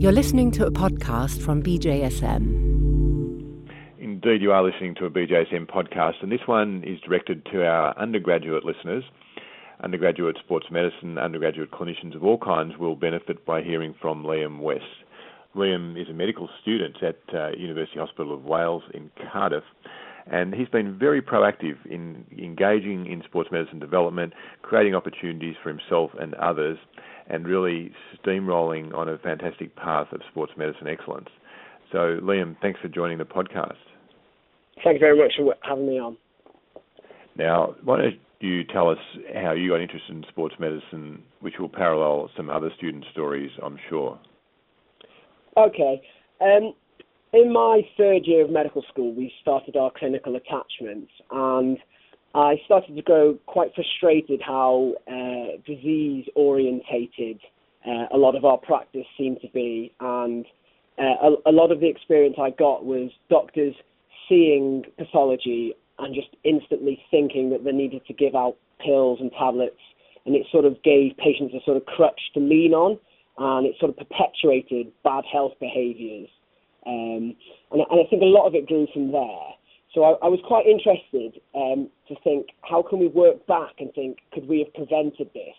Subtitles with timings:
[0.00, 3.68] You're listening to a podcast from BJSM.
[3.98, 7.94] Indeed, you are listening to a BJSM podcast, and this one is directed to our
[7.98, 9.04] undergraduate listeners.
[9.84, 14.84] Undergraduate sports medicine, undergraduate clinicians of all kinds will benefit by hearing from Liam West.
[15.54, 19.64] Liam is a medical student at uh, University Hospital of Wales in Cardiff,
[20.30, 26.10] and he's been very proactive in engaging in sports medicine development, creating opportunities for himself
[26.20, 26.78] and others,
[27.28, 27.92] and really
[28.24, 31.28] steamrolling on a fantastic path of sports medicine excellence.
[31.92, 33.74] So, Liam, thanks for joining the podcast.
[34.84, 36.16] Thank you very much for having me on.
[37.36, 38.98] Now, why don't you tell us
[39.34, 43.78] how you got interested in sports medicine, which will parallel some other student stories, I'm
[43.88, 44.18] sure.
[45.56, 46.00] Okay.
[46.40, 46.74] Um,
[47.32, 51.78] in my third year of medical school, we started our clinical attachments, and
[52.34, 57.40] I started to grow quite frustrated how uh, disease orientated
[57.86, 60.44] uh, a lot of our practice seemed to be, and
[60.98, 63.74] uh, a, a, lot of the experience I got was doctors
[64.28, 69.80] seeing pathology and just instantly thinking that they needed to give out pills and tablets,
[70.26, 72.98] and it sort of gave patients a sort of crutch to lean on,
[73.38, 76.28] and it sort of perpetuated bad health behaviours.
[76.86, 77.36] Um,
[77.72, 79.46] and, and I think a lot of it grew from there.
[79.94, 83.92] So I, I was quite interested um, to think, how can we work back and
[83.92, 85.58] think, could we have prevented this?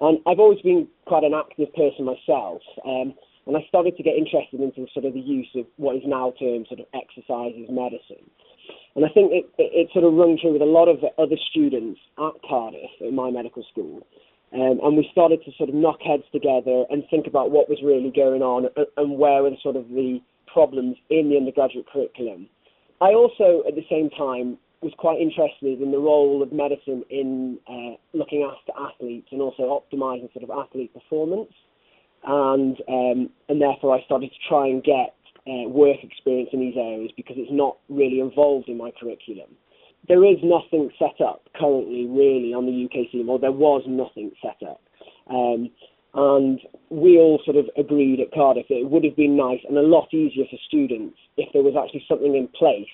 [0.00, 3.14] And I've always been quite an active person myself, um,
[3.46, 6.32] and I started to get interested into sort of the use of what is now
[6.38, 8.24] termed sort of exercise as medicine.
[8.94, 11.36] And I think it, it, it sort of rung true with a lot of other
[11.50, 14.06] students at Cardiff, in my medical school.
[14.52, 17.78] Um, and we started to sort of knock heads together and think about what was
[17.82, 20.20] really going on and, and where were the sort of the
[20.52, 22.48] problems in the undergraduate curriculum.
[23.00, 27.58] I also, at the same time, was quite interested in the role of medicine in
[27.68, 31.52] uh, looking after athletes and also optimizing sort of athlete performance.
[32.24, 35.14] And um, and therefore, I started to try and get
[35.46, 39.50] uh, work experience in these areas because it's not really involved in my curriculum.
[40.06, 44.32] There is nothing set up currently, really, on the UK scene, or there was nothing
[44.42, 44.80] set up.
[45.30, 45.70] Um,
[46.18, 46.58] and
[46.90, 49.86] we all sort of agreed at Cardiff that it would have been nice and a
[49.86, 52.90] lot easier for students if there was actually something in place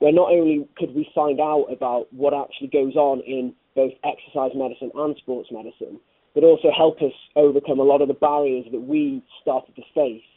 [0.00, 4.52] where not only could we find out about what actually goes on in both exercise
[4.54, 5.98] medicine and sports medicine,
[6.34, 10.28] but also help us overcome a lot of the barriers that we started to face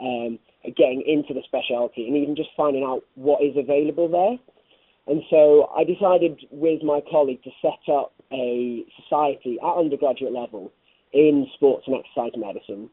[0.00, 4.40] um, getting into the specialty and even just finding out what is available there.
[5.06, 10.72] And so I decided with my colleague to set up a society at undergraduate level
[11.14, 12.90] in sports and exercise medicine.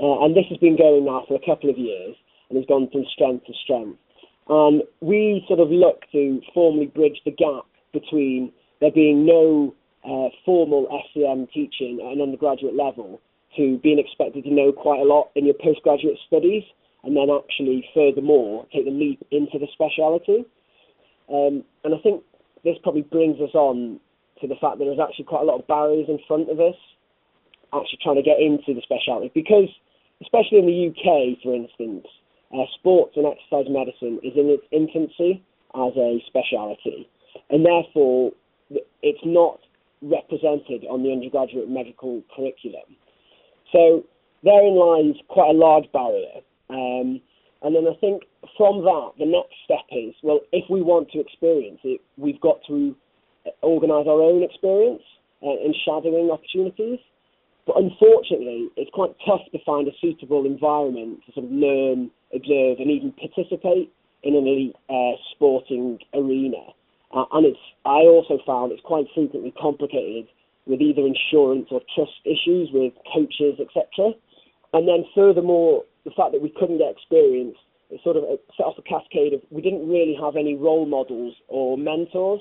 [0.00, 2.14] Uh, and this has been going now for a couple of years
[2.48, 3.98] and has gone from strength to strength.
[4.48, 10.28] And we sort of look to formally bridge the gap between there being no uh,
[10.44, 13.20] formal SEM teaching at an undergraduate level
[13.56, 16.64] to being expected to know quite a lot in your postgraduate studies
[17.04, 20.44] and then actually furthermore take the leap into the speciality.
[21.32, 22.22] Um, and I think
[22.64, 24.00] this probably brings us on
[24.40, 26.76] to the fact that there's actually quite a lot of barriers in front of us
[27.74, 29.68] actually trying to get into the specialty because,
[30.22, 32.06] especially in the UK, for instance,
[32.54, 35.42] uh, sports and exercise medicine is in its infancy
[35.74, 37.08] as a specialty,
[37.50, 38.32] and therefore
[39.02, 39.58] it's not
[40.02, 42.96] represented on the undergraduate medical curriculum.
[43.72, 44.04] So
[44.44, 46.44] therein lies quite a large barrier.
[46.70, 47.20] Um,
[47.62, 48.24] and then I think
[48.56, 52.60] from that, the next step is well, if we want to experience it, we've got
[52.68, 52.94] to
[53.62, 55.02] organise our own experience
[55.42, 57.00] uh, in shadowing opportunities.
[57.66, 62.78] But unfortunately, it's quite tough to find a suitable environment to sort of learn, observe,
[62.78, 63.92] and even participate
[64.22, 66.60] in an elite uh, sporting arena.
[67.12, 70.26] Uh, and it's, I also found it's quite frequently complicated
[70.66, 74.12] with either insurance or trust issues with coaches, etc.
[74.72, 77.56] And then furthermore, the fact that we couldn't get experience,
[77.90, 78.24] it sort of
[78.56, 82.40] set off a cascade of we didn't really have any role models or mentors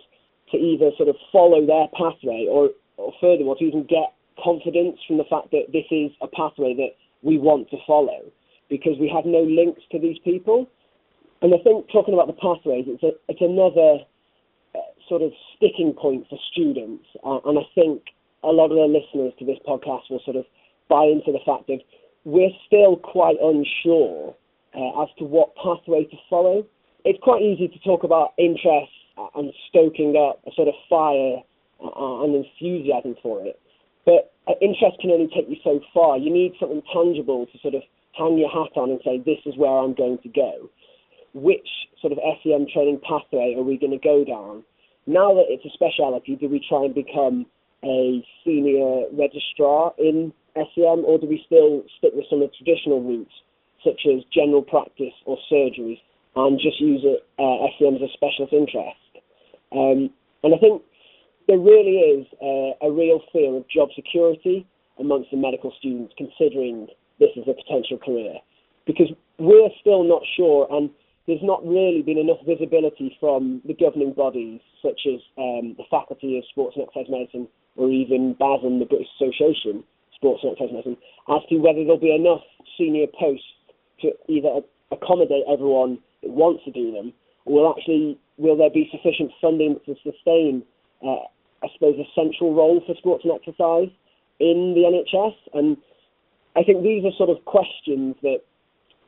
[0.52, 5.18] to either sort of follow their pathway or, or furthermore to even get confidence from
[5.18, 8.32] the fact that this is a pathway that we want to follow
[8.70, 10.68] because we have no links to these people.
[11.42, 14.04] And I think talking about the pathways, it's, a, it's another
[14.76, 17.06] uh, sort of sticking point for students.
[17.24, 18.02] Uh, and I think
[18.44, 20.46] a lot of the listeners to this podcast will sort of
[20.90, 21.80] buy into the fact that
[22.26, 24.36] we're still quite unsure
[24.76, 26.66] uh, as to what pathway to follow.
[27.06, 28.92] It's quite easy to talk about interest
[29.36, 31.44] and stoking up a sort of fire
[31.84, 33.60] uh, and enthusiasm for it.
[34.06, 36.18] But uh, interest can only take you so far.
[36.18, 37.82] You need something tangible to sort of
[38.18, 40.70] hang your hat on and say, this is where I'm going to go.
[41.34, 41.68] Which
[42.02, 44.64] sort of SEM training pathway are we going to go down?
[45.08, 47.46] Now that it's a speciality, do we try and become
[47.84, 53.02] a senior registrar in SEM, or do we still stick with some of the traditional
[53.02, 53.34] routes,
[53.84, 56.00] such as general practice or surgeries,
[56.36, 59.00] and just use it, uh, SEM as a specialist interest?
[59.72, 60.10] Um,
[60.44, 60.84] and I think
[61.48, 62.28] there really is
[62.82, 64.66] a real fear of job security
[65.00, 66.88] amongst the medical students considering
[67.20, 68.36] this as a potential career.
[68.86, 69.08] Because
[69.40, 70.90] we're still not sure and
[71.28, 76.38] there's not really been enough visibility from the governing bodies such as um, the Faculty
[76.38, 79.84] of Sports and Exercise Medicine or even BASM, the British Association
[80.16, 80.98] Sports and Exercise Medicine,
[81.30, 82.44] as to whether there'll be enough
[82.78, 83.48] senior posts
[84.02, 84.62] to either
[84.92, 87.14] accommodate everyone that wants to do them
[87.46, 90.64] or will actually will there be sufficient funding to sustain
[91.04, 91.28] uh,
[91.64, 93.90] I suppose, a central role for sports and exercise
[94.40, 95.36] in the NHS.
[95.54, 95.78] And
[96.56, 98.40] I think these are sort of questions that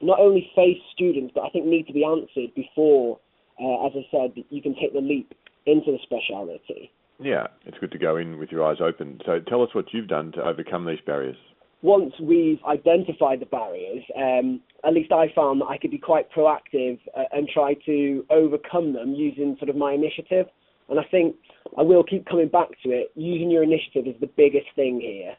[0.01, 3.19] not only face students, but I think need to be answered before,
[3.59, 5.33] uh, as I said, you can take the leap
[5.65, 6.91] into the speciality.
[7.19, 9.21] Yeah, it's good to go in with your eyes open.
[9.25, 11.37] So tell us what you've done to overcome these barriers.
[11.81, 16.31] Once we've identified the barriers, um, at least I found that I could be quite
[16.31, 20.47] proactive uh, and try to overcome them using sort of my initiative.
[20.89, 21.35] And I think
[21.77, 23.11] I will keep coming back to it.
[23.15, 25.35] Using your initiative is the biggest thing here.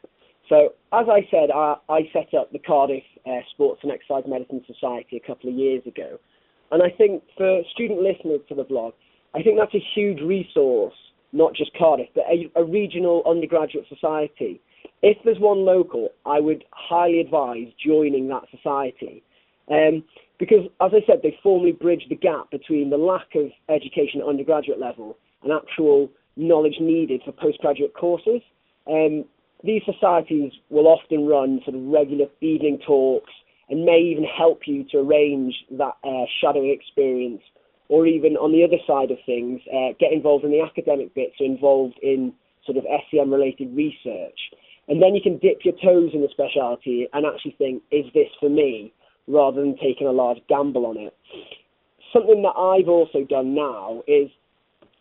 [0.49, 4.63] So, as I said, I, I set up the Cardiff uh, Sports and Exercise Medicine
[4.65, 6.19] Society a couple of years ago.
[6.71, 8.93] And I think for student listeners to the blog,
[9.35, 10.93] I think that's a huge resource,
[11.33, 14.61] not just Cardiff, but a, a regional undergraduate society.
[15.01, 19.23] If there's one local, I would highly advise joining that society.
[19.69, 20.03] Um,
[20.39, 24.27] because, as I said, they formally bridge the gap between the lack of education at
[24.27, 28.41] undergraduate level and actual knowledge needed for postgraduate courses.
[28.89, 29.25] Um,
[29.63, 33.31] these societies will often run sort of regular evening talks
[33.69, 37.41] and may even help you to arrange that uh, shadowing experience,
[37.89, 41.33] or even on the other side of things, uh, get involved in the academic bits,
[41.37, 42.33] so involved in
[42.65, 44.39] sort of SEM related research.
[44.87, 48.27] And then you can dip your toes in the specialty and actually think, is this
[48.39, 48.93] for me?
[49.27, 51.13] Rather than taking a large gamble on it.
[52.13, 54.29] Something that I've also done now is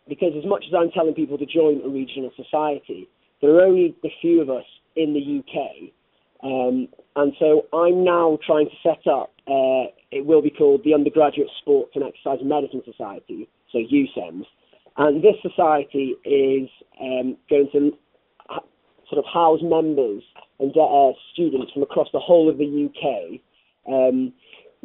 [0.08, 3.08] because as much as I'm telling people to join a regional society,
[3.40, 4.64] there are only a few of us
[4.94, 5.92] in the UK.
[6.42, 10.94] Um, and so I'm now trying to set up, uh, it will be called the
[10.94, 14.44] Undergraduate Sports and Exercise Medicine Society, so USEMS.
[14.98, 16.68] And this society is
[17.00, 17.92] um, going to
[19.10, 20.22] sort of house members
[20.58, 23.40] and uh, students from across the whole of the UK.
[23.88, 24.32] Um,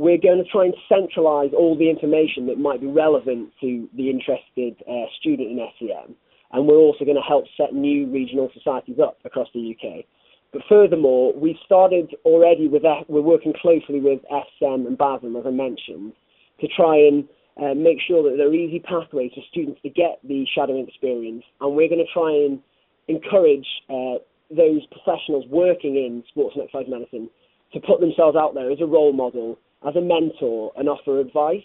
[0.01, 4.09] we're going to try and centralise all the information that might be relevant to the
[4.09, 6.15] interested uh, student in SEM,
[6.53, 10.03] and we're also going to help set new regional societies up across the UK.
[10.51, 14.21] But furthermore, we've started already with we're working closely with
[14.57, 16.13] SEM and BASM, as I mentioned,
[16.62, 17.30] to try and
[17.62, 21.44] uh, make sure that there are easy pathways for students to get the shadowing experience,
[21.62, 22.59] and we're going to try and
[23.07, 24.18] encourage uh,
[24.50, 27.30] those professionals working in sports and exercise medicine
[27.74, 31.63] to put themselves out there as a role model as a mentor and offer advice.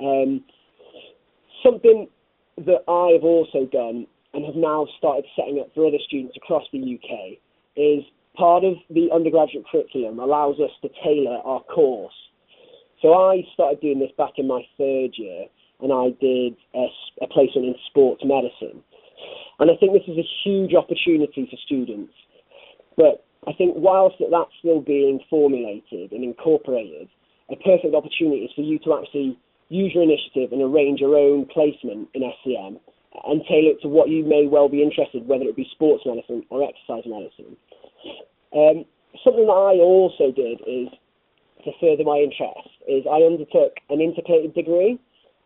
[0.00, 0.44] Um,
[1.64, 2.08] something
[2.58, 6.64] that I have also done and have now started setting up for other students across
[6.72, 7.38] the UK
[7.76, 8.04] is
[8.36, 12.14] part of the undergraduate curriculum allows us to tailor our course.
[13.02, 15.46] So I started doing this back in my third year
[15.80, 16.86] and I did a,
[17.22, 18.82] a placement in sports medicine.
[19.58, 22.12] And I think this is a huge opportunity for students.
[22.96, 27.08] But I think whilst that's still being formulated and incorporated,
[27.50, 29.38] a perfect opportunity is for you to actually
[29.68, 32.78] use your initiative and arrange your own placement in SEM
[33.24, 36.44] and tailor it to what you may well be interested, whether it be sports medicine
[36.50, 37.56] or exercise medicine.
[38.54, 38.84] Um,
[39.24, 40.88] something that I also did is
[41.64, 44.98] to further my interest is I undertook an integrated degree,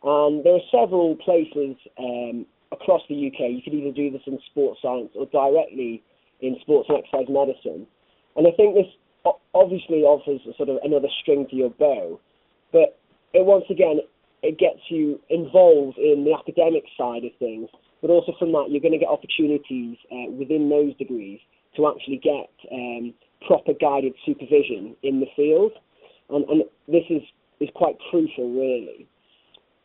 [0.03, 3.51] and there are several places um, across the UK.
[3.51, 6.03] You could either do this in sports science or directly
[6.41, 7.87] in sports and exercise medicine.
[8.37, 8.89] And I think this
[9.55, 12.21] obviously offers sort of another string to your bow,
[12.73, 12.99] but
[13.33, 14.01] it once again
[14.43, 17.69] it gets you involved in the academic side of things,
[18.01, 21.39] but also from that you're going to get opportunities uh, within those degrees
[21.77, 23.13] to actually get um,
[23.47, 25.73] proper guided supervision in the field,
[26.31, 27.23] and, and this is
[27.61, 29.07] is quite crucial really.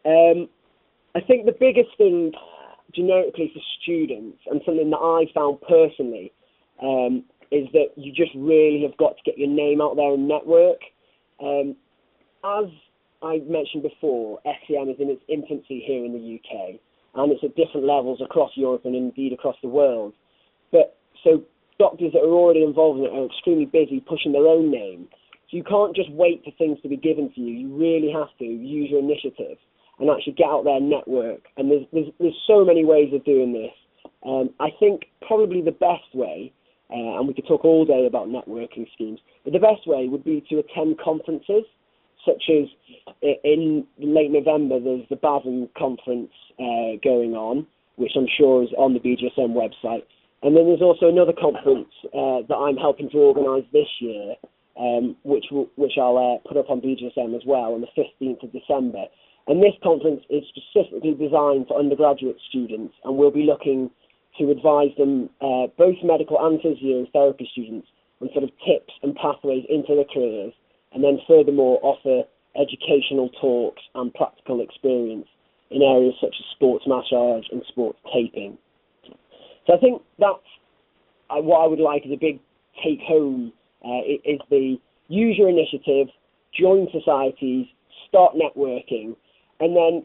[0.06, 0.48] Um,
[1.16, 2.32] I think the biggest thing
[2.94, 6.32] generically for students and something that I found personally
[6.82, 10.28] um, is that you just really have got to get your name out there and
[10.28, 10.80] network.
[11.42, 11.76] Um,
[12.44, 12.66] as
[13.22, 16.80] I mentioned before, SEM is in its infancy here in the UK,
[17.16, 20.14] and it's at different levels across Europe and indeed across the world.
[20.72, 21.44] But so
[21.80, 25.08] doctors that are already involved in it are extremely busy pushing their own name.
[25.50, 27.54] So you can't just wait for things to be given to you.
[27.54, 29.58] You really have to use your initiative
[30.00, 31.46] and actually get out there and network.
[31.58, 33.72] And there's there's, there's so many ways of doing this.
[34.26, 36.52] Um, I think probably the best way,
[36.90, 40.24] uh, and we could talk all day about networking schemes, but the best way would
[40.24, 41.64] be to attend conferences,
[42.26, 42.68] such as
[43.44, 48.94] in late November, there's the BASM conference uh, going on, which I'm sure is on
[48.94, 50.04] the BJSM website.
[50.44, 54.36] And then there's also another conference uh, that I'm helping to organise this year,
[54.78, 58.52] um, which which I'll uh, put up on BJSM as well on the 15th of
[58.52, 59.06] December.
[59.48, 63.92] And this conference is specifically designed for undergraduate students, and we'll be looking
[64.40, 67.88] to advise them, uh, both medical and physiotherapy students,
[68.22, 70.54] on sort of tips and pathways into their careers,
[70.94, 72.24] and then furthermore offer
[72.56, 75.28] educational talks and practical experience
[75.70, 78.58] in areas such as sports massage and sports taping.
[79.68, 80.48] So I think that's
[81.30, 82.40] uh, what I would like as a big
[82.84, 83.52] take home
[83.84, 84.78] uh, is the
[85.08, 86.08] use your initiative,
[86.58, 87.68] join societies,
[88.08, 89.16] start networking,
[89.60, 90.04] and then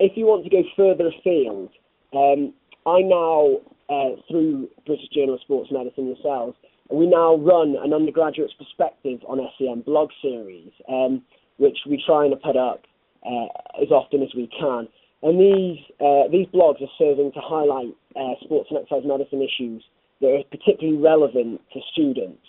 [0.00, 1.70] if you want to go further afield,
[2.12, 2.52] um,
[2.86, 6.56] I now, uh, through British Journal of Sports Medicine yourselves,
[6.90, 11.22] we now run an undergraduate's perspective on SEM blog series, um,
[11.56, 12.84] which we try and put up
[13.24, 13.48] uh,
[13.80, 14.86] as often as we can.
[15.22, 19.82] And these uh, these blogs are serving to highlight uh, sports and exercise medicine issues
[20.20, 22.44] that are particularly relevant to students.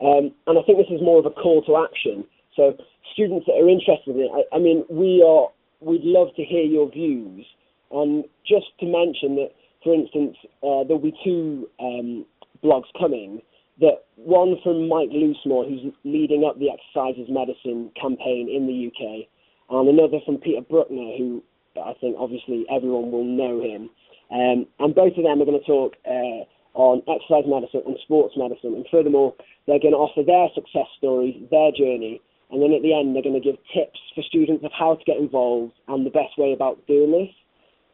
[0.00, 2.24] Um, and I think this is more of a call to action.
[2.54, 2.76] So
[3.12, 5.48] students that are interested in it, I, I mean, we are
[5.80, 7.44] we'd love to hear your views.
[7.90, 9.50] And just to mention that,
[9.82, 12.24] for instance, uh, there'll be two um,
[12.62, 13.42] blogs coming.
[13.80, 18.86] That one from Mike Loosemore, who's leading up the Exercise is Medicine campaign in the
[18.88, 19.26] UK,
[19.70, 21.42] and another from Peter Brukner, who
[21.80, 23.90] I think obviously everyone will know him.
[24.30, 28.34] Um, and both of them are going to talk uh, on exercise medicine and sports
[28.36, 28.74] medicine.
[28.74, 29.34] And furthermore,
[29.66, 32.20] they're going to offer their success stories, their journey,
[32.50, 35.04] and then at the end, they're going to give tips for students of how to
[35.04, 37.32] get involved and the best way about doing this.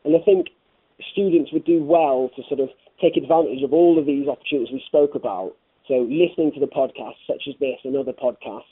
[0.04, 0.50] And I think
[1.12, 2.69] students would do well to sort of
[3.00, 5.55] take advantage of all of these opportunities we spoke about.
[5.87, 8.71] So listening to the podcasts such as this and other podcasts,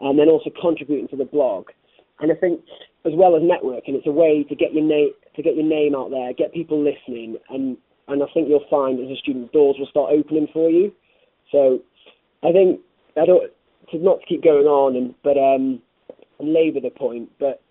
[0.00, 1.68] and then also contributing to the blog.
[2.20, 2.60] And I think
[3.04, 5.94] as well as networking, it's a way to get your name to get your name
[5.94, 7.76] out there, get people listening, and
[8.08, 10.92] and I think you'll find as a student doors will start opening for you.
[11.52, 11.80] So
[12.42, 12.80] I think
[13.16, 13.52] I don't
[13.90, 15.80] to not to keep going on and but um
[16.40, 17.62] labour the point, but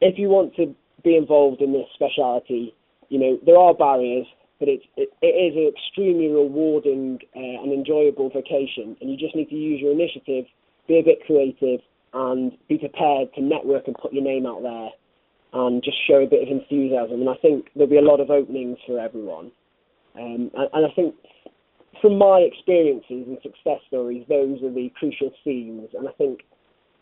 [0.00, 0.74] if you want to
[1.04, 2.74] be involved in this speciality,
[3.12, 4.26] you know there are barriers,
[4.58, 9.36] but it's it, it is an extremely rewarding uh, and enjoyable vocation, and you just
[9.36, 10.46] need to use your initiative,
[10.88, 14.88] be a bit creative, and be prepared to network and put your name out there
[15.52, 17.20] and just show a bit of enthusiasm.
[17.20, 19.52] And I think there'll be a lot of openings for everyone.
[20.14, 21.14] Um, and, and, I think
[22.00, 25.90] from my experiences and success stories, those are the crucial themes.
[25.92, 26.40] And I think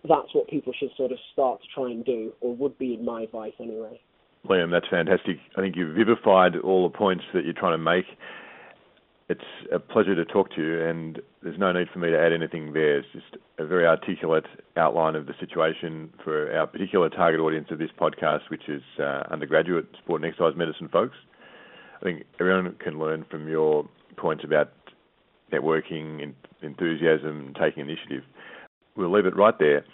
[0.02, 3.04] that's what people should sort of start to try and do, or would be in
[3.04, 4.00] my advice anyway.
[4.46, 5.38] Liam, that's fantastic.
[5.56, 8.06] I think you've vivified all the points that you're trying to make
[9.30, 12.32] it's a pleasure to talk to you, and there's no need for me to add
[12.32, 12.98] anything there.
[12.98, 14.44] It's just a very articulate
[14.76, 19.22] outline of the situation for our particular target audience of this podcast, which is uh,
[19.30, 21.14] undergraduate sport and exercise medicine folks.
[22.00, 24.72] I think everyone can learn from your points about
[25.52, 28.24] networking, enthusiasm, taking initiative.
[28.96, 29.84] We'll leave it right there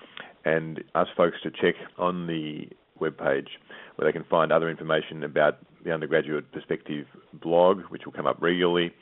[0.47, 3.49] and ask folks to check on the webpage
[3.97, 8.41] where they can find other information about the Undergraduate Perspective blog, which will come up
[8.41, 8.93] regularly,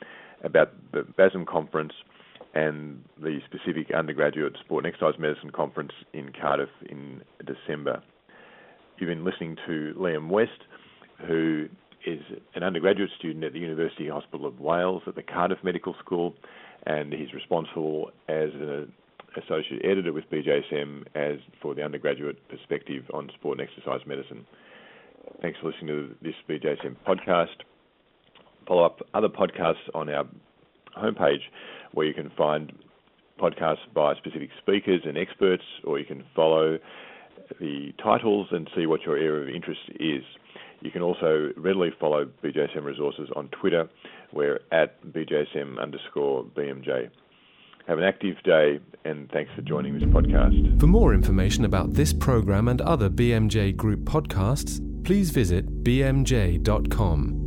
[0.42, 1.92] about the BASM conference
[2.54, 8.02] and the specific undergraduate sport and exercise medicine conference in Cardiff in December.
[8.98, 10.62] You've been listening to Liam West,
[11.26, 11.68] who
[12.06, 12.20] is
[12.54, 16.34] an undergraduate student at the University Hospital of Wales at the Cardiff Medical School,
[16.86, 18.92] and he's responsible as an
[19.36, 24.46] associate editor with BJSM as for the undergraduate perspective on sport and exercise medicine.
[25.42, 27.64] Thanks for listening to this BJSM podcast
[28.66, 30.26] follow up other podcasts on our
[30.98, 31.40] homepage
[31.92, 32.72] where you can find
[33.38, 36.78] podcasts by specific speakers and experts, or you can follow
[37.60, 40.22] the titles and see what your area of interest is.
[40.80, 43.88] You can also readily follow BJSM Resources on Twitter.
[44.32, 47.10] We're at BJSM underscore BMJ.
[47.86, 50.80] Have an active day and thanks for joining this podcast.
[50.80, 57.43] For more information about this program and other BMJ Group podcasts, please visit bmj.com.